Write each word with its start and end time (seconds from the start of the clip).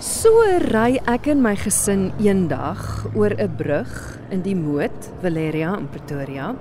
So 0.00 0.32
ry 0.72 0.94
ek 1.12 1.26
en 1.28 1.42
my 1.44 1.50
gesin 1.60 2.06
eendag 2.24 2.80
oor 3.12 3.34
'n 3.36 3.52
brug 3.56 3.90
in 4.32 4.40
die 4.40 4.54
Moot, 4.56 5.10
Valeria 5.20 5.76
in 5.76 5.88
Pretoria. 5.92 6.54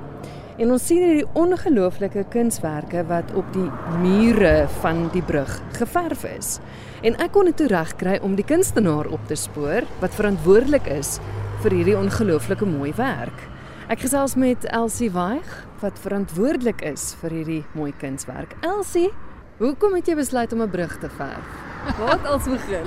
En 0.57 0.71
ons 0.71 0.85
sien 0.85 0.99
hierdie 0.99 1.29
ongelooflike 1.39 2.25
kunswerke 2.31 3.05
wat 3.07 3.31
op 3.33 3.45
die 3.53 3.71
mure 4.01 4.67
van 4.81 5.07
die 5.13 5.21
brug 5.21 5.61
geverf 5.71 6.25
is. 6.25 6.59
En 7.01 7.15
ek 7.15 7.31
kon 7.31 7.45
dit 7.45 7.55
toe 7.55 7.67
regkry 7.67 8.19
om 8.21 8.35
die 8.35 8.43
kunstenaar 8.43 9.07
op 9.07 9.25
te 9.27 9.35
spoor 9.35 9.87
wat 10.01 10.19
verantwoordelik 10.19 10.87
is 10.87 11.19
vir 11.61 11.71
hierdie 11.71 11.97
ongelooflike 11.97 12.65
mooi 12.65 12.91
werk. 12.97 13.47
Ek 13.87 13.99
gesels 13.99 14.35
met 14.35 14.65
Elsie 14.65 15.11
Waig 15.11 15.65
wat 15.79 15.97
verantwoordelik 15.99 16.81
is 16.81 17.15
vir 17.21 17.29
hierdie 17.29 17.65
mooi 17.73 17.93
kunswerk. 17.97 18.57
Elsie, 18.61 19.13
hoekom 19.59 19.95
het 19.95 20.07
jy 20.07 20.15
besluit 20.15 20.53
om 20.53 20.61
'n 20.61 20.69
brug 20.69 20.99
te 20.99 21.09
verf? 21.09 21.68
Wat 21.99 22.25
als 22.25 22.43
begin? 22.43 22.85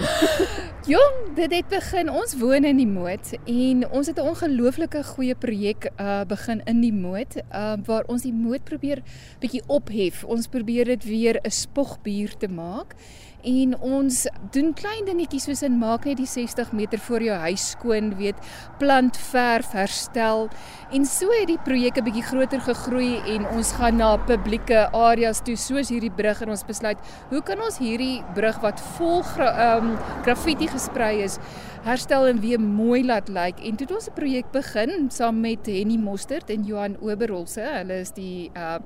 Jong, 0.87 1.35
dit 1.35 1.53
het 1.53 1.69
begin. 1.69 2.11
Ons 2.11 2.35
woon 2.39 2.65
in 2.65 2.77
die 2.77 2.87
Moot 2.87 3.33
en 3.45 3.85
ons 3.91 4.07
het 4.07 4.19
'n 4.19 4.27
ongelooflike 4.27 5.05
goeie 5.05 5.35
projek 5.35 5.91
uh 6.01 6.25
begin 6.27 6.63
in 6.65 6.81
die 6.81 6.93
Moot 6.93 7.37
uh 7.37 7.77
waar 7.85 8.05
ons 8.07 8.23
die 8.23 8.33
Moot 8.33 8.65
probeer 8.65 9.03
bietjie 9.39 9.63
ophef. 9.67 10.25
Ons 10.25 10.47
probeer 10.47 10.85
dit 10.85 11.05
weer 11.05 11.41
'n 11.43 11.51
spogbuur 11.51 12.37
te 12.37 12.49
maak 12.49 12.95
en 13.43 13.75
ons 13.83 14.19
doen 14.55 14.71
klein 14.77 15.07
dingetjies 15.07 15.49
soos 15.49 15.63
in 15.67 15.79
maak 15.81 16.07
net 16.07 16.21
die 16.21 16.29
60 16.31 16.73
meter 16.77 17.01
voor 17.03 17.25
jou 17.27 17.39
huis 17.45 17.65
skoon, 17.75 18.13
weet, 18.19 18.39
plant 18.79 19.17
verf 19.31 19.73
herstel. 19.75 20.49
En 20.95 21.07
so 21.09 21.31
het 21.35 21.49
die 21.51 21.59
projek 21.59 21.99
'n 21.99 22.05
bietjie 22.05 22.23
groter 22.23 22.61
gegroei 22.61 23.19
en 23.35 23.47
ons 23.47 23.73
gaan 23.73 23.97
na 23.97 24.17
publieke 24.17 24.89
areas 24.93 25.41
toe 25.41 25.57
soos 25.57 25.89
hierdie 25.89 26.11
brug 26.11 26.43
en 26.43 26.51
ons 26.51 26.65
besluit, 26.65 26.99
hoe 27.31 27.43
kan 27.43 27.61
ons 27.61 27.79
hierdie 27.79 28.23
brug 28.35 28.61
wat 28.63 28.81
vol 28.97 29.23
ehm 29.39 29.93
um, 29.93 29.99
graffiti 30.23 30.69
gesprei 30.69 31.23
is, 31.23 31.39
herstel 31.83 32.27
en 32.27 32.41
weer 32.41 32.61
mooi 32.61 33.05
laat 33.05 33.29
lyk. 33.29 33.59
En 33.59 33.77
toe 33.77 33.87
het 33.87 33.95
ons 33.95 34.09
'n 34.09 34.15
projek 34.15 34.53
begin 34.53 35.11
saam 35.11 35.41
met 35.41 35.67
Henny 35.67 35.97
Mostert 35.97 36.51
en 36.51 36.65
Johan 36.65 36.97
Oberholse. 37.01 37.61
Hulle 37.61 38.01
is 38.01 38.11
die 38.11 38.51
uh 38.57 38.79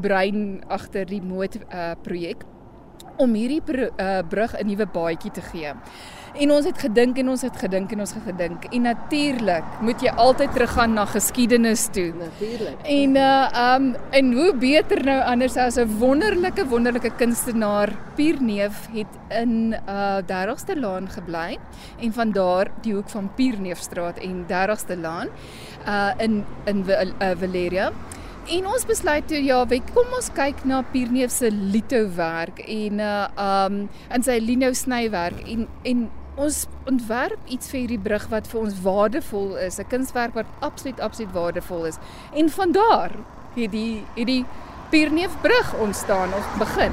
brein 0.00 0.62
agter 0.68 1.06
die 1.06 1.22
moot 1.22 1.56
uh 1.72 1.94
projek 2.02 2.44
om 3.16 3.34
hierdie 3.34 3.62
br 3.62 3.78
uh, 3.78 4.18
brug 4.28 4.54
'n 4.58 4.66
nuwe 4.66 4.86
baadjie 4.86 5.30
te 5.30 5.40
gee. 5.40 5.72
En 6.34 6.50
ons 6.50 6.64
het 6.66 6.78
gedink 6.82 7.18
en 7.18 7.28
ons 7.30 7.42
het 7.46 7.56
gedink 7.56 7.92
en 7.94 8.00
ons 8.02 8.12
het 8.14 8.24
gedink. 8.26 8.64
En 8.74 8.82
natuurlik 8.88 9.76
moet 9.86 10.00
jy 10.02 10.10
altyd 10.18 10.50
teruggaan 10.56 10.96
na 10.98 11.04
geskiedenis 11.06 11.86
toe. 11.94 12.08
Natuurlik. 12.18 12.80
En 12.82 13.14
uh 13.16 13.74
um 13.74 13.94
en 14.10 14.32
hoe 14.32 14.48
beter 14.58 15.04
nou 15.04 15.20
anders 15.22 15.56
as 15.56 15.78
'n 15.78 15.98
wonderlike 15.98 16.66
wonderlike 16.66 17.10
kunstenaar 17.16 17.92
Pierneef 18.16 18.88
het 18.92 19.14
in 19.30 19.76
uh 19.88 20.18
30ste 20.26 20.74
Laan 20.80 21.08
gebly 21.08 21.58
en 22.00 22.12
van 22.12 22.32
daar 22.32 22.70
die 22.82 22.94
hoek 22.94 23.08
van 23.08 23.30
Pierneefstraat 23.34 24.18
en 24.18 24.46
30ste 24.46 24.98
Laan 25.00 25.28
uh 25.86 26.10
in 26.18 26.44
in 26.64 26.84
uh, 26.88 27.30
Valeria. 27.38 27.92
En 28.44 28.66
ons 28.68 28.82
besluit 28.84 29.24
toe 29.28 29.38
ja, 29.40 29.62
weet 29.70 29.86
kom 29.96 30.10
ons 30.12 30.26
kyk 30.36 30.66
na 30.68 30.82
Pierneef 30.92 31.32
se 31.32 31.48
lito 31.48 32.02
werk 32.16 32.58
en 32.68 33.00
uh 33.00 33.28
um 33.40 33.78
in 34.12 34.24
sy 34.26 34.36
lino 34.42 34.68
snywerk 34.76 35.38
en 35.48 35.64
en 35.88 36.02
ons 36.36 36.58
ontwerp 36.90 37.40
iets 37.48 37.70
vir 37.70 37.78
hierdie 37.78 38.02
brug 38.04 38.26
wat 38.28 38.50
vir 38.50 38.60
ons 38.60 38.74
waardevol 38.84 39.54
is, 39.64 39.78
'n 39.80 39.88
kunswerk 39.88 40.34
wat 40.34 40.46
absoluut 40.60 41.00
absoluut 41.00 41.32
waardevol 41.32 41.86
is. 41.86 41.98
En 42.34 42.50
van 42.50 42.72
daar 42.72 43.12
het 43.56 43.70
die 43.70 44.04
hierdie 44.14 44.44
Pierneef 44.90 45.32
brug 45.40 45.74
ontstaan 45.80 46.34
of 46.34 46.44
begin. 46.58 46.92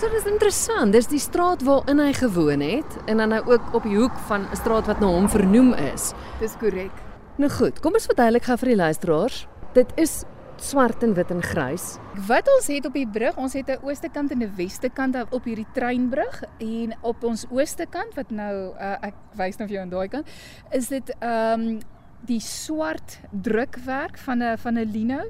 So 0.00 0.08
dis 0.08 0.24
interessant. 0.24 0.92
Dis 0.92 1.06
die 1.06 1.18
straat 1.18 1.62
waarin 1.62 1.98
hy 1.98 2.12
gewoon 2.12 2.60
het 2.60 2.96
en 3.06 3.16
dan 3.16 3.28
nou 3.28 3.42
ook 3.44 3.74
op 3.74 3.82
die 3.82 3.96
hoek 3.96 4.16
van 4.28 4.48
'n 4.50 4.56
straat 4.56 4.86
wat 4.86 5.00
na 5.00 5.06
hom 5.06 5.28
vernoem 5.28 5.74
is. 5.74 6.12
Dis 6.40 6.56
korrek. 6.56 6.92
Nou 7.36 7.50
goed, 7.50 7.80
kom 7.80 7.92
ons 7.92 8.06
verduidelik 8.06 8.44
gou 8.44 8.56
vir 8.56 8.68
die 8.68 8.76
luisteraars. 8.76 9.46
Dit 9.72 9.92
is 9.96 10.24
swart 10.62 11.02
en 11.02 11.14
wit 11.14 11.30
en 11.30 11.42
grys. 11.42 11.96
Wat 12.26 12.48
ons 12.48 12.66
het 12.66 12.86
op 12.86 12.94
die 12.96 13.08
brug, 13.08 13.36
ons 13.36 13.52
het 13.52 13.68
'n 13.68 13.84
ooste 13.84 14.08
kant 14.08 14.30
en 14.30 14.42
'n 14.42 14.52
weste 14.56 14.88
kant 14.88 15.16
op 15.30 15.44
hierdie 15.44 15.66
treinbrug 15.72 16.42
en 16.58 16.94
op 17.00 17.24
ons 17.24 17.46
ooste 17.50 17.86
kant 17.90 18.14
wat 18.14 18.30
nou 18.30 18.74
uh, 18.74 18.96
ek 19.02 19.14
wys 19.36 19.56
nou 19.58 19.68
vir 19.68 19.74
jou 19.74 19.82
aan 19.82 19.90
daai 19.90 20.08
kant, 20.08 20.26
is 20.70 20.88
dit 20.88 21.14
ehm 21.20 21.60
um, 21.60 21.78
die 22.26 22.40
swart 22.40 23.20
drukwerk 23.30 24.18
van 24.18 24.42
'n 24.42 24.56
van 24.56 24.78
'n 24.78 24.90
lino 24.92 25.20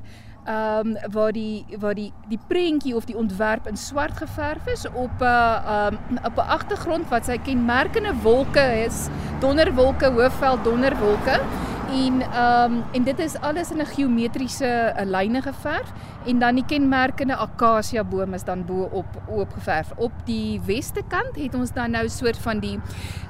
ehm 0.46 0.96
um, 0.96 1.12
waar 1.12 1.32
die 1.32 1.66
waar 1.78 1.94
die 1.94 2.12
die 2.28 2.38
prentjie 2.48 2.94
of 2.96 3.04
die 3.04 3.16
ontwerp 3.16 3.66
in 3.66 3.76
swart 3.76 4.16
geverf 4.16 4.66
is 4.66 4.86
op 4.86 5.20
'n 5.20 5.24
uh, 5.24 5.88
um, 5.90 6.18
op 6.24 6.36
'n 6.36 6.48
agtergrond 6.48 7.08
wat 7.08 7.24
sy 7.24 7.38
kenmerkende 7.38 8.14
wolke 8.22 8.84
is, 8.84 9.08
donderwolke, 9.40 10.06
hoofveld 10.10 10.64
donderwolke 10.64 11.40
en 11.92 12.20
ehm 12.20 12.72
um, 12.72 12.82
en 12.92 13.04
dit 13.04 13.18
is 13.18 13.36
alles 13.40 13.70
in 13.70 13.78
'n 13.78 13.86
geometriese 13.86 14.94
uh, 14.98 15.04
lyne 15.04 15.42
geverf 15.42 15.92
en 16.26 16.38
dan 16.38 16.54
die 16.54 16.64
kenmerkende 16.66 17.36
akasia 17.36 18.04
boom 18.04 18.34
is 18.34 18.44
dan 18.44 18.64
bo 18.64 18.88
op 18.92 19.06
oop 19.28 19.52
geverf. 19.52 19.92
Op 19.96 20.12
die 20.24 20.60
weste 20.64 21.02
kant 21.08 21.36
het 21.36 21.54
ons 21.54 21.72
dan 21.72 21.90
nou 21.90 22.08
soort 22.08 22.38
van 22.38 22.58
die 22.58 22.80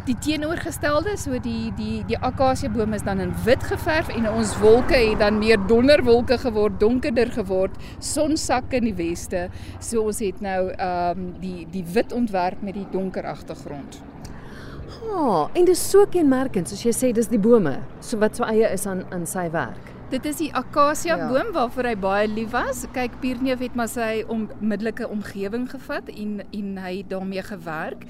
die 0.04 0.16
teenoorgestelde, 0.18 1.16
so 1.16 1.38
die 1.38 1.72
die 1.76 2.04
die 2.06 2.18
akasia 2.18 2.68
boom 2.68 2.92
is 2.92 3.02
dan 3.02 3.20
in 3.20 3.34
wit 3.44 3.62
geverf 3.62 4.08
en 4.08 4.30
ons 4.30 4.58
wolke 4.58 4.94
het 4.94 5.18
dan 5.18 5.38
meer 5.38 5.58
donderwolke 5.66 6.38
geword, 6.38 6.80
donkerder 6.80 7.30
geword, 7.32 7.76
sonsak 7.98 8.72
in 8.72 8.84
die 8.84 8.94
weste. 8.94 9.48
So 9.78 10.02
ons 10.02 10.18
het 10.18 10.40
nou 10.40 10.70
ehm 10.70 11.18
um, 11.18 11.32
die 11.40 11.66
die 11.70 11.84
wit 11.92 12.12
ontwerp 12.12 12.62
met 12.62 12.74
die 12.74 12.86
donker 12.90 13.26
agtergrond. 13.26 14.15
Ah, 15.06 15.48
en 15.54 15.64
dis 15.64 15.80
so 15.90 16.06
kenmerkend, 16.10 16.68
soos 16.68 16.82
jy 16.84 16.92
sê, 16.94 17.12
dis 17.14 17.28
die 17.30 17.40
bome, 17.40 17.76
so 18.04 18.18
wat 18.20 18.36
so 18.36 18.46
eie 18.48 18.68
is 18.74 18.86
aan 18.90 19.04
aan 19.14 19.26
sy 19.28 19.46
werk. 19.54 19.92
Dit 20.06 20.22
is 20.22 20.36
die 20.38 20.52
akasia 20.54 21.16
ja. 21.18 21.24
boom 21.26 21.48
waarvoor 21.50 21.88
hy 21.88 21.94
baie 21.98 22.26
lief 22.30 22.52
was. 22.52 22.84
Kyk, 22.94 23.16
Pierneef 23.18 23.58
het 23.58 23.74
maar 23.74 23.88
sy 23.90 24.20
onmiddellike 24.30 25.08
omgewing 25.10 25.64
gevat 25.72 26.12
en 26.12 26.44
en 26.54 26.68
hy 26.78 26.92
het 27.00 27.08
daarmee 27.10 27.42
gewerk 27.42 28.04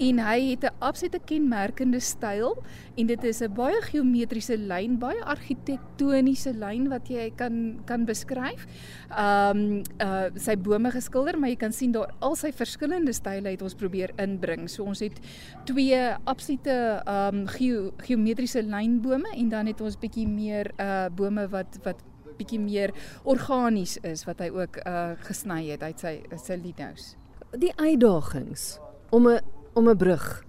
en 0.00 0.20
hy 0.22 0.38
het 0.52 0.64
'n 0.64 0.76
absolute 0.78 1.18
kenmerkende 1.26 2.00
styl 2.00 2.54
en 2.96 3.06
dit 3.06 3.24
is 3.24 3.42
'n 3.42 3.52
baie 3.52 3.82
geometriese 3.82 4.56
lyn, 4.56 4.98
baie 4.98 5.24
argitektoniese 5.24 6.52
lyn 6.54 6.88
wat 6.88 7.08
jy 7.08 7.32
kan 7.36 7.80
kan 7.84 8.04
beskryf. 8.04 8.66
Um 9.10 9.82
uh 9.98 10.30
sy 10.36 10.56
bome 10.56 10.90
geskilder, 10.90 11.38
maar 11.38 11.48
jy 11.48 11.56
kan 11.56 11.72
sien 11.72 11.92
daar 11.92 12.14
al 12.20 12.36
sy 12.36 12.52
verskillende 12.52 13.12
style 13.12 13.48
het 13.48 13.62
ons 13.62 13.74
probeer 13.74 14.10
inbring. 14.16 14.70
So 14.70 14.84
ons 14.84 15.00
het 15.00 15.20
twee 15.64 16.14
absolute 16.24 17.02
um 17.06 17.46
geo 17.46 17.90
geometriese 17.96 18.62
lynbome 18.62 19.28
en 19.34 19.48
dan 19.48 19.66
het 19.66 19.80
ons 19.80 19.98
bietjie 19.98 20.28
meer 20.28 20.70
uh 20.78 21.08
bome 21.10 21.39
bome 21.40 21.48
wat 21.52 21.78
wat 21.84 22.02
bietjie 22.38 22.60
meer 22.60 22.92
organies 23.24 23.98
is 24.02 24.24
wat 24.24 24.40
hy 24.40 24.50
ook 24.50 24.80
uh 24.86 25.16
gesny 25.26 25.70
het 25.70 25.82
uit 25.82 26.00
sy 26.00 26.14
sy 26.36 26.56
linos. 26.56 27.14
Die 27.52 27.72
uitdagings 27.76 28.78
om 29.10 29.28
'n 29.28 29.40
om 29.74 29.88
'n 29.88 29.96
brug 29.96 30.44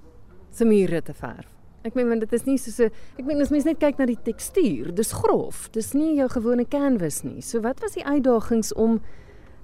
se 0.52 0.66
mure 0.66 1.02
te 1.02 1.14
verf. 1.14 1.48
Ek 1.84 1.96
meen 1.96 2.08
want 2.08 2.20
dit 2.20 2.34
is 2.34 2.46
nie 2.46 2.58
so 2.58 2.72
so 2.72 2.84
ek 3.18 3.26
meen 3.26 3.42
as 3.42 3.50
mens 3.50 3.66
net 3.66 3.80
kyk 3.80 3.98
na 3.98 4.06
die 4.06 4.20
tekstuur, 4.24 4.94
dis 4.96 5.12
grof. 5.12 5.70
Dis 5.72 5.94
nie 5.94 6.16
jou 6.16 6.30
gewone 6.30 6.66
canvas 6.66 7.24
nie. 7.24 7.42
So 7.42 7.62
wat 7.62 7.80
was 7.82 7.94
die 7.94 8.06
uitdagings 8.06 8.74
om 8.74 9.02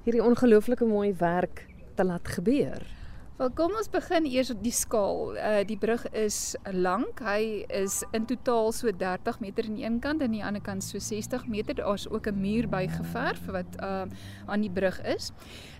hierdie 0.03 0.23
ongelooflike 0.23 0.85
mooi 0.85 1.13
werk 1.13 1.67
te 1.95 2.03
laat 2.03 2.27
gebeur? 2.27 2.81
Wel 3.37 3.51
kom 3.53 3.75
ons 3.77 3.85
begin 3.93 4.25
eers 4.25 4.49
op 4.49 4.63
die 4.65 4.73
skaal. 4.73 5.35
Uh 5.37 5.59
die 5.69 5.77
brug 5.77 6.01
is 6.17 6.55
lank. 6.73 7.19
Hy 7.21 7.67
is 7.69 7.99
in 8.17 8.23
totaal 8.25 8.71
so 8.73 8.89
30 8.89 9.37
meter 9.43 9.67
aan 9.69 9.75
die 9.77 9.85
een 9.85 9.99
kant 10.01 10.23
en 10.25 10.31
aan 10.31 10.33
die 10.33 10.45
ander 10.47 10.63
kant 10.65 10.81
so 10.81 10.97
60 10.97 11.45
meter. 11.45 11.77
Daar's 11.77 12.07
ook 12.09 12.25
'n 12.31 12.41
muur 12.41 12.65
bygeverf 12.67 13.45
wat 13.45 13.77
uh 13.77 14.09
aan 14.47 14.61
die 14.65 14.73
brug 14.73 14.97
is. 15.05 15.31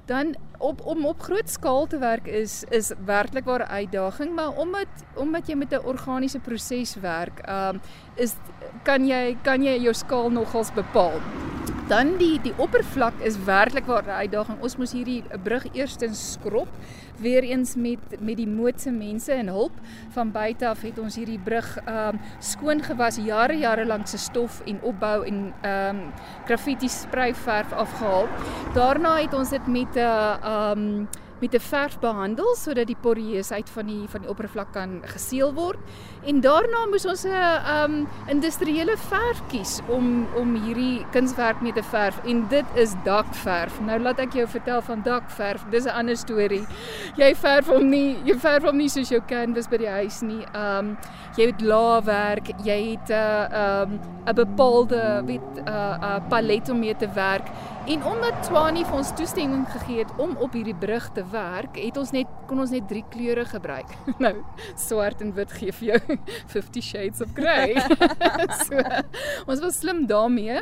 Dan 0.06 0.36
op 0.60 0.86
om 0.86 1.06
op 1.06 1.22
groot 1.22 1.50
skaal 1.50 1.88
te 1.88 1.98
werk 1.98 2.28
is 2.28 2.64
is 2.70 2.94
werklik 3.06 3.46
waar 3.46 3.66
'n 3.66 3.74
uitdaging, 3.82 4.36
maar 4.36 4.54
omdat 4.58 4.88
omdat 5.16 5.48
jy 5.48 5.56
met 5.56 5.74
'n 5.74 5.86
organiese 5.86 6.40
proses 6.40 6.96
werk, 6.96 7.42
um 7.50 7.82
is 8.16 8.36
kan 8.84 9.08
jy 9.08 9.38
kan 9.42 9.64
jy 9.64 9.82
jou 9.82 9.94
skaal 9.94 10.30
nogals 10.30 10.72
bepaal. 10.74 11.22
Dan 11.88 12.18
die 12.20 12.36
die 12.44 12.52
oppervlak 12.60 13.22
is 13.24 13.38
werklik 13.48 13.86
waar 13.88 14.04
'n 14.04 14.20
uitdaging. 14.28 14.58
Ons 14.62 14.76
moes 14.76 14.92
hierdie 14.92 15.24
brug 15.44 15.66
eerstens 15.72 16.32
skrob 16.32 16.68
weer 17.18 17.44
eens 17.44 17.76
met 17.76 18.00
met 18.20 18.38
die 18.38 18.48
mootse 18.48 18.92
mense 18.92 19.32
en 19.32 19.48
hulp 19.48 19.72
van 20.10 20.32
buite 20.32 20.68
af 20.68 20.82
het 20.82 21.00
ons 21.00 21.16
hierdie 21.16 21.40
brug 21.40 21.78
ehm 21.86 22.16
um, 22.16 22.20
skoon 22.40 22.84
gewas 22.84 23.16
jare 23.16 23.58
jare 23.58 23.86
lank 23.86 24.08
se 24.08 24.18
stof 24.18 24.62
en 24.66 24.82
opbou 24.82 25.26
en 25.26 25.54
ehm 25.62 25.96
um, 25.96 26.14
graffiti 26.46 26.90
spray 26.90 27.34
verf 27.34 27.74
afgehaal. 27.74 28.28
Daarna 28.74 29.18
het 29.22 29.34
ons 29.34 29.50
dit 29.50 29.68
met 29.68 29.96
'n 29.96 30.00
uh, 30.00 30.36
ehm 30.44 30.80
um, 30.80 31.08
met 31.40 31.54
'n 31.54 31.60
verf 31.60 32.00
behandel 32.00 32.56
sodat 32.56 32.88
die 32.88 32.98
porieusheid 33.02 33.70
van 33.70 33.86
die 33.86 34.08
van 34.08 34.22
die 34.22 34.30
oppervlak 34.30 34.72
kan 34.72 35.02
geseël 35.04 35.54
word. 35.54 35.80
En 36.26 36.42
daarna 36.42 36.86
moes 36.90 37.06
ons 37.06 37.24
'n 37.24 37.32
um 37.84 38.08
industriële 38.28 38.98
verf 38.98 39.42
kies 39.48 39.80
om 39.88 40.28
om 40.36 40.56
hierdie 40.56 41.06
kunswerk 41.12 41.62
mee 41.62 41.74
te 41.74 41.84
verf 41.84 42.20
en 42.26 42.48
dit 42.48 42.66
is 42.76 42.94
dakverf. 43.04 43.80
Nou 43.82 44.00
laat 44.00 44.20
ek 44.20 44.34
jou 44.34 44.48
vertel 44.48 44.82
van 44.82 45.02
dakverf. 45.04 45.66
Dis 45.70 45.86
'n 45.86 45.90
ander 45.90 46.18
storie. 46.18 46.66
Jy 47.16 47.36
verf 47.36 47.68
hom 47.68 47.90
nie, 47.90 48.18
jy 48.24 48.36
verf 48.36 48.64
hom 48.64 48.78
nie 48.78 48.90
soos 48.90 49.10
jou 49.10 49.22
canvas 49.28 49.68
by 49.68 49.78
die 49.78 49.90
huis 49.90 50.22
nie. 50.22 50.46
Um 50.54 50.98
jy 51.38 51.46
het 51.46 51.62
laagwerk, 51.62 52.48
jy 52.64 52.98
het 52.98 53.10
'n 53.10 53.54
uh, 53.54 53.82
um 53.82 54.00
'n 54.28 54.36
bepaalde 54.36 55.22
weet 55.26 55.42
'n 55.56 55.68
uh, 55.68 55.98
uh, 56.02 56.20
palet 56.30 56.70
om 56.70 56.80
mee 56.80 56.96
te 56.96 57.10
werk. 57.14 57.48
En 57.86 58.04
omdat 58.04 58.44
Twani 58.44 58.86
vir 58.86 58.96
ons 58.96 59.16
toestemming 59.16 59.68
gegee 59.72 60.00
het 60.00 60.12
om 60.18 60.36
op 60.36 60.54
hierdie 60.54 60.76
brug 60.76 61.10
te 61.14 61.24
werk, 61.32 61.78
het 61.80 61.98
ons 61.98 62.12
net 62.16 62.30
kon 62.48 62.62
ons 62.64 62.72
net 62.72 62.88
drie 62.90 63.04
kleure 63.12 63.46
gebruik. 63.46 63.92
nou, 64.24 64.34
swart 64.80 65.22
en 65.22 65.34
wit 65.38 65.52
gee 65.60 65.76
vir 65.80 65.90
jou 65.92 66.18
50 66.56 66.84
shades 66.86 67.24
of 67.24 67.34
grey. 67.38 67.76
so, 68.66 68.82
ons 69.48 69.64
was 69.64 69.82
slim 69.82 70.06
daarmee. 70.10 70.62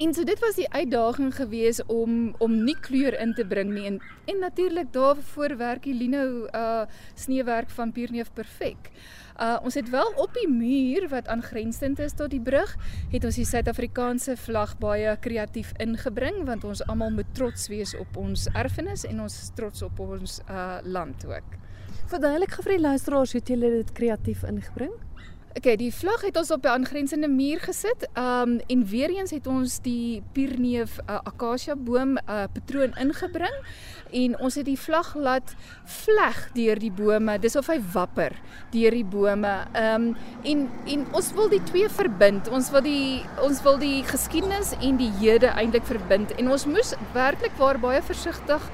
En 0.00 0.14
so 0.16 0.24
dit 0.24 0.40
was 0.40 0.56
die 0.56 0.68
uitdaging 0.72 1.34
geweest 1.36 1.84
om 1.92 2.34
om 2.40 2.54
nie 2.64 2.76
kleur 2.80 3.16
in 3.20 3.34
te 3.36 3.44
bring 3.44 3.74
nie 3.74 3.86
en 3.90 3.98
en 4.30 4.38
natuurlik 4.40 4.92
daarvoor 4.94 5.56
werk 5.60 5.82
die 5.84 5.96
lino 5.96 6.46
uh 6.56 6.86
sneeuwerk 7.14 7.70
van 7.70 7.92
Pierneef 7.92 8.32
perfek. 8.32 8.90
Uh 9.40 9.56
ons 9.64 9.74
het 9.74 9.88
wel 9.88 10.10
op 10.20 10.34
die 10.36 10.48
muur 10.48 11.06
wat 11.08 11.28
aangrensend 11.32 11.98
is 11.98 12.12
tot 12.12 12.28
die 12.30 12.42
brug, 12.44 12.74
het 13.08 13.24
ons 13.24 13.38
die 13.40 13.46
Suid-Afrikaanse 13.48 14.36
vlag 14.36 14.74
baie 14.82 15.16
kreatief 15.24 15.72
ingebring 15.80 16.42
want 16.44 16.64
ons 16.68 16.82
almal 16.92 17.14
moet 17.14 17.30
trots 17.32 17.70
wees 17.72 17.94
op 17.96 18.18
ons 18.20 18.48
erfenis 18.52 19.06
en 19.08 19.22
ons 19.24 19.38
trots 19.56 19.82
op 19.88 20.02
ons 20.04 20.40
uh 20.44 20.68
land 20.84 21.24
ook. 21.24 21.56
Verduidelik 22.10 22.52
gou 22.52 22.66
vir 22.66 22.76
die 22.76 22.84
luisteraars 22.84 23.32
hoe 23.32 23.40
jy 23.40 23.56
dit 23.62 23.92
kreatief 23.96 24.44
ingebring? 24.44 24.92
Okay, 25.50 25.72
die 25.74 25.90
vlag 25.90 26.22
het 26.22 26.36
ons 26.38 26.50
op 26.54 26.62
'n 26.62 26.68
aangrensende 26.68 27.28
muur 27.28 27.60
gesit. 27.60 28.08
Um 28.14 28.60
en 28.66 28.86
weer 28.86 29.10
eens 29.10 29.30
het 29.30 29.46
ons 29.46 29.80
die 29.82 30.22
pierneef 30.32 30.98
uh, 30.98 31.18
akasia 31.22 31.76
boom 31.76 32.18
uh, 32.18 32.44
patroon 32.52 32.94
ingebring 32.94 33.56
en 34.12 34.38
ons 34.38 34.54
het 34.54 34.64
die 34.64 34.78
vlag 34.78 35.14
laat 35.14 35.54
vleg 35.84 36.50
deur 36.52 36.78
die 36.78 36.92
bome. 36.92 37.38
Dis 37.38 37.56
of 37.56 37.66
hy 37.66 37.80
wapper 37.92 38.32
deur 38.70 38.90
die 38.90 39.04
bome. 39.04 39.66
Um 39.74 40.16
en 40.42 40.70
en 40.86 41.06
ons 41.12 41.32
wil 41.32 41.48
die 41.48 41.62
twee 41.62 41.88
verbind. 41.88 42.48
Ons 42.48 42.70
wil 42.70 42.82
die 42.82 43.22
ons 43.42 43.62
wil 43.62 43.78
die 43.78 44.04
geskiedenis 44.04 44.72
en 44.80 44.96
die 44.96 45.10
hede 45.18 45.46
eintlik 45.46 45.84
verbind 45.84 46.30
en 46.38 46.50
ons 46.50 46.66
moes 46.66 46.94
werklik 47.12 47.52
waar 47.58 47.78
baie 47.78 48.02
versigtig 48.02 48.70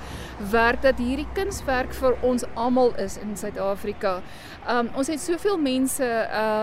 werk 0.51 0.83
dat 0.83 0.99
hierdie 0.99 1.29
kunswerk 1.33 1.93
vir 1.93 2.17
ons 2.23 2.45
almal 2.55 2.95
is 3.01 3.17
in 3.17 3.37
Suid-Afrika. 3.37 4.21
Um 4.69 4.91
ons 4.95 5.09
het 5.09 5.21
soveel 5.21 5.57
mense 5.57 6.05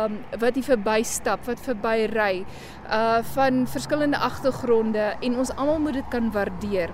um 0.05 0.17
wat 0.39 0.55
hier 0.55 0.63
verbystap, 0.63 1.45
wat 1.45 1.59
verbyry 1.59 2.45
uh 2.89 3.21
van 3.35 3.67
verskillende 3.67 4.17
agtergronde 4.17 5.13
en 5.21 5.37
ons 5.37 5.55
almal 5.55 5.79
moet 5.79 6.01
dit 6.01 6.09
kan 6.11 6.31
waardeer 6.31 6.91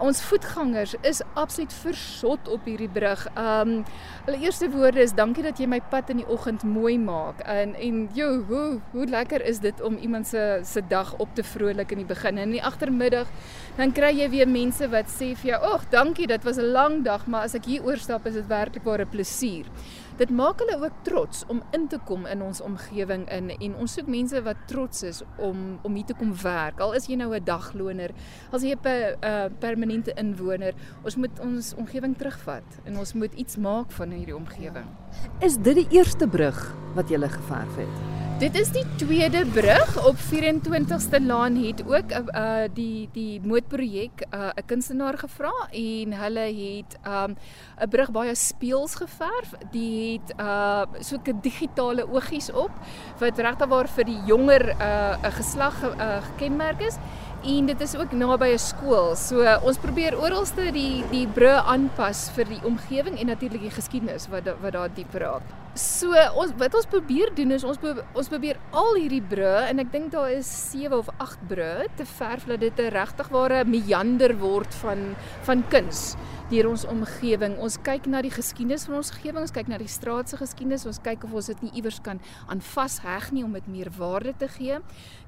ons 0.00 0.20
voetgangers 0.24 0.94
is 1.06 1.20
absoluut 1.38 1.72
versot 1.82 2.48
op 2.52 2.66
hierdie 2.68 2.88
brug. 2.92 3.22
Um 3.38 3.80
hulle 4.26 4.40
eerste 4.44 4.70
woorde 4.72 5.02
is 5.04 5.14
dankie 5.16 5.44
dat 5.44 5.60
jy 5.60 5.68
my 5.70 5.80
pad 5.92 6.10
in 6.12 6.22
die 6.22 6.28
oggend 6.30 6.64
mooi 6.64 6.96
maak. 7.00 7.42
En 7.44 7.74
en 7.76 8.02
jo, 8.16 8.30
hoe 8.48 8.80
hoe 8.94 9.06
lekker 9.10 9.44
is 9.52 9.60
dit 9.64 9.82
om 9.84 9.98
iemand 10.00 10.28
se 10.28 10.44
se 10.64 10.82
dag 10.88 11.12
op 11.18 11.34
te 11.34 11.44
vrolik 11.44 11.92
in 11.92 12.02
die 12.04 12.08
begin 12.08 12.38
en 12.38 12.48
in 12.48 12.58
die 12.58 12.64
agtermiddag 12.64 13.28
dan 13.76 13.92
kry 13.96 14.12
jy 14.16 14.28
weer 14.32 14.48
mense 14.48 14.88
wat 14.92 15.08
sê 15.08 15.34
vir 15.36 15.52
jou, 15.52 15.60
"Ag, 15.74 15.88
dankie, 15.90 16.26
dit 16.26 16.44
was 16.44 16.58
'n 16.58 16.72
lang 16.72 17.04
dag, 17.04 17.26
maar 17.26 17.42
as 17.42 17.54
ek 17.54 17.64
hier 17.64 17.84
oorstap 17.84 18.26
is 18.26 18.34
dit 18.34 18.46
werklik 18.46 18.86
'n 18.86 19.08
plesier." 19.08 19.66
Dit 20.20 20.30
maak 20.30 20.60
hulle 20.60 20.76
ook 20.76 20.96
trots 21.06 21.44
om 21.48 21.62
in 21.76 21.86
te 21.88 21.98
kom 22.04 22.26
in 22.26 22.42
ons 22.42 22.60
omgewing 22.60 23.24
in 23.32 23.50
en 23.54 23.76
ons 23.80 23.92
soek 23.96 24.08
mense 24.10 24.42
wat 24.44 24.66
trots 24.66 25.04
is 25.08 25.22
om 25.38 25.78
om 25.86 25.94
hier 25.94 26.08
te 26.10 26.16
kom 26.18 26.34
werk. 26.42 26.80
Al 26.80 26.92
is 26.98 27.06
jy 27.06 27.16
nou 27.16 27.32
'n 27.34 27.44
dagloner, 27.44 28.12
as 28.52 28.62
jy 28.62 28.74
'n 28.74 29.16
uh, 29.24 29.48
permanente 29.60 30.12
inwoner, 30.16 30.74
ons 31.04 31.16
moet 31.16 31.40
ons 31.40 31.74
omgewing 31.74 32.16
terugvat 32.16 32.80
en 32.84 32.98
ons 32.98 33.14
moet 33.14 33.34
iets 33.34 33.56
maak 33.56 33.92
van 33.92 34.10
hierdie 34.10 34.36
omgewing. 34.36 34.88
Is 35.40 35.56
dit 35.56 35.74
die 35.74 35.88
eerste 35.90 36.26
brug 36.26 36.74
wat 36.94 37.08
jy 37.08 37.20
gele 37.20 37.28
geverf 37.28 37.76
het? 37.76 38.19
Dit 38.40 38.54
is 38.56 38.70
die 38.72 38.86
tweede 38.96 39.42
brug 39.52 39.90
op 40.08 40.16
24ste 40.16 41.18
Laan 41.20 41.58
het 41.60 41.82
ook 41.84 42.08
'n 42.08 42.28
uh, 42.36 42.68
die 42.72 43.08
die 43.12 43.40
mootprojek 43.44 44.20
'n 44.20 44.34
uh, 44.34 44.48
'n 44.56 44.64
kunstenaar 44.66 45.18
gevra 45.18 45.52
en 45.70 46.12
hulle 46.12 46.46
het 46.62 46.96
'n 47.04 47.08
um, 47.08 47.36
'n 47.80 47.88
brug 47.88 48.10
baie 48.10 48.34
speels 48.34 48.94
geverf. 48.94 49.52
Die 49.70 50.12
het 50.12 50.32
uh 50.40 50.82
so 51.00 51.16
'n 51.16 51.40
digitale 51.40 52.08
oogies 52.08 52.52
op 52.52 52.70
wat 53.18 53.38
regtig 53.38 53.68
waar 53.68 53.88
vir 53.88 54.04
die 54.04 54.20
jonger 54.26 54.64
'n 54.72 54.80
uh, 54.80 55.32
geslag 55.36 55.76
uh, 55.82 56.22
gekenmerk 56.22 56.80
is 56.80 56.96
en 57.44 57.66
dit 57.66 57.80
is 57.80 57.96
ook 57.96 58.12
naby 58.12 58.52
'n 58.52 58.58
skool. 58.58 59.16
So 59.16 59.42
uh, 59.42 59.60
ons 59.62 59.78
probeer 59.78 60.20
oralste 60.20 60.72
die 60.72 61.04
die 61.10 61.26
brug 61.26 61.64
aanpas 61.66 62.30
vir 62.30 62.44
die 62.44 62.64
omgewing 62.64 63.18
en 63.20 63.26
natuurlik 63.26 63.60
die 63.60 63.76
geskiedenis 63.80 64.28
wat 64.28 64.44
wat 64.62 64.72
daar 64.72 64.94
diep 64.94 65.14
raak. 65.14 65.59
So 65.78 66.10
ons 66.34 66.50
wat 66.58 66.74
ons 66.74 66.86
probeer 66.90 67.30
doen 67.36 67.54
is 67.54 67.62
ons 67.62 67.78
ons 67.78 68.28
probeer 68.30 68.58
al 68.74 68.96
hierdie 68.98 69.22
brûe 69.22 69.68
en 69.68 69.78
ek 69.78 69.92
dink 69.92 70.08
daar 70.10 70.32
is 70.34 70.48
7 70.72 70.96
of 70.96 71.10
8 71.22 71.44
brûe 71.46 71.86
te 71.94 72.06
verf 72.18 72.48
dat 72.50 72.58
dit 72.60 72.80
'n 72.80 72.90
regtig 72.90 73.28
ware 73.30 73.64
meander 73.64 74.34
word 74.38 74.74
van 74.82 75.14
van 75.46 75.62
kuns 75.70 76.16
deur 76.50 76.66
ons 76.68 76.84
omgewing. 76.84 77.56
Ons 77.58 77.78
kyk 77.78 78.06
na 78.06 78.20
die 78.20 78.34
geskiedenis 78.34 78.86
van 78.86 78.96
ons 78.96 79.10
omgewing, 79.10 79.42
ons 79.42 79.54
kyk 79.54 79.68
na 79.68 79.78
die 79.78 79.86
straat 79.86 80.28
se 80.28 80.36
geskiedenis, 80.36 80.86
ons 80.86 80.98
kyk 80.98 81.22
of 81.24 81.32
ons 81.32 81.46
dit 81.46 81.62
nie 81.62 81.72
iewers 81.74 82.00
kan 82.02 82.20
aan 82.48 82.60
vasheg 82.60 83.30
nie 83.30 83.44
om 83.44 83.52
dit 83.52 83.66
meer 83.68 83.90
waarde 83.96 84.34
te 84.36 84.48
gee. 84.48 84.80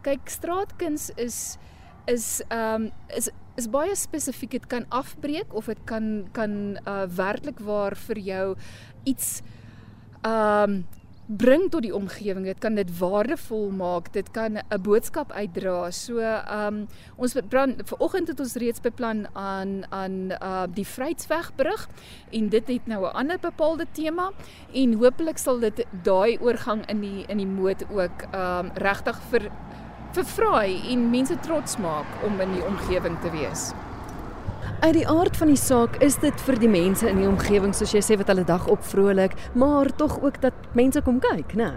Kyk, 0.02 0.28
straatkuns 0.28 1.10
is 1.16 1.58
is 2.06 2.42
ehm 2.50 2.82
um, 2.82 2.92
is 3.14 3.30
is 3.56 3.68
baie 3.68 3.94
spesifiek. 3.94 4.50
Dit 4.50 4.66
kan 4.66 4.86
afbreek 4.88 5.54
of 5.54 5.66
dit 5.66 5.78
kan 5.84 6.28
kan 6.32 6.78
uh 6.84 7.06
werklik 7.06 7.60
waar 7.60 7.94
vir 7.94 8.18
jou 8.18 8.56
iets 9.04 9.42
um 10.26 10.84
bring 11.26 11.70
tot 11.70 11.84
die 11.86 11.94
omgewing. 11.94 12.44
Dit 12.44 12.58
kan 12.60 12.74
dit 12.74 12.88
waardevol 12.98 13.70
maak. 13.70 14.12
Dit 14.12 14.30
kan 14.30 14.58
'n 14.58 14.82
boodskap 14.82 15.32
uitdra. 15.32 15.90
So 15.90 16.18
um 16.20 16.88
ons 17.16 17.34
vanoggend 17.84 18.28
het 18.28 18.40
ons 18.40 18.54
reeds 18.54 18.80
beplan 18.80 19.26
aan 19.32 19.84
aan 19.90 20.32
uh 20.42 20.66
die 20.74 20.86
Vryheidswegbrug 20.86 21.88
en 22.30 22.48
dit 22.48 22.68
het 22.68 22.86
nou 22.86 23.06
'n 23.06 23.14
ander 23.14 23.38
bepaalde 23.38 23.86
tema 23.92 24.30
en 24.74 24.94
hopelik 24.94 25.38
sal 25.38 25.58
dit 25.58 25.86
daai 26.02 26.38
oorgang 26.40 26.86
in 26.86 27.00
die 27.00 27.24
in 27.28 27.36
die 27.36 27.46
moed 27.46 27.84
ook 27.90 28.34
um 28.34 28.70
regtig 28.74 29.20
vir 29.30 29.50
vervraai 30.12 30.92
en 30.92 31.10
mense 31.10 31.36
trots 31.40 31.76
maak 31.76 32.06
om 32.24 32.40
in 32.40 32.52
die 32.52 32.64
omgewing 32.64 33.20
te 33.20 33.30
wees. 33.30 33.72
Uit 34.82 34.94
die 34.94 35.06
aard 35.08 35.36
van 35.38 35.50
die 35.52 35.58
saak 35.60 36.00
is 36.02 36.16
dit 36.22 36.40
vir 36.46 36.58
die 36.58 36.70
mense 36.70 37.06
in 37.06 37.20
die 37.20 37.28
omgewing 37.28 37.74
soos 37.74 37.92
jy 37.94 38.00
sê 38.02 38.16
wat 38.18 38.32
hulle 38.32 38.44
dag 38.46 38.64
op 38.66 38.82
vrolik, 38.82 39.36
maar 39.54 39.92
tog 39.96 40.16
ook 40.22 40.40
dat 40.42 40.56
mense 40.74 41.02
kom 41.06 41.20
kyk, 41.22 41.54
né? 41.54 41.70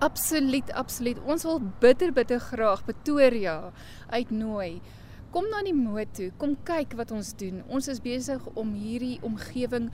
Absoluut, 0.00 0.70
absoluut. 0.72 1.18
Ons 1.26 1.44
wil 1.44 1.60
bitter 1.82 2.12
bitter 2.14 2.40
graag 2.40 2.84
Pretoria 2.86 3.72
uitnooi. 4.08 4.78
Kom 5.34 5.48
na 5.52 5.60
die 5.66 5.74
moed 5.76 6.14
toe, 6.16 6.30
kom 6.40 6.54
kyk 6.64 6.94
wat 6.96 7.10
ons 7.12 7.34
doen. 7.36 7.60
Ons 7.68 7.90
is 7.92 8.00
besig 8.00 8.44
om 8.56 8.70
hierdie 8.72 9.18
omgewing 9.26 9.90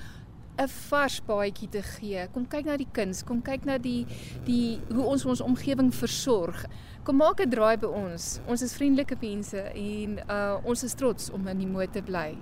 'n 0.59 0.69
vars 0.69 1.21
paadjie 1.21 1.69
te 1.69 1.83
gee. 1.83 2.29
Kom 2.33 2.47
kyk 2.47 2.65
na 2.65 2.77
die 2.77 2.89
kuns, 2.93 3.23
kom 3.27 3.43
kyk 3.43 3.65
na 3.65 3.79
die 3.79 4.07
die 4.47 4.81
hoe 4.93 5.05
ons 5.05 5.25
ons 5.25 5.41
omgewing 5.41 5.91
versorg. 5.95 6.65
Kom 7.03 7.17
maak 7.17 7.41
'n 7.41 7.51
draai 7.51 7.77
by 7.77 7.87
ons. 7.87 8.41
Ons 8.47 8.63
is 8.63 8.75
vriendelike 8.75 9.17
mense 9.21 9.59
en 9.59 10.19
uh 10.29 10.57
ons 10.65 10.83
is 10.83 10.95
trots 10.95 11.31
om 11.31 11.49
in 11.49 11.59
die 11.59 11.67
moed 11.67 11.93
te 11.93 12.03
bly. 12.03 12.37